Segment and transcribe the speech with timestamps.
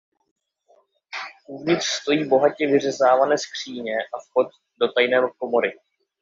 [1.47, 4.47] Uvnitř stojí bohatě vyřezávané skříně a vchod
[4.79, 5.71] do tajné komory.